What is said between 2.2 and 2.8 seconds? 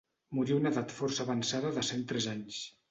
anys.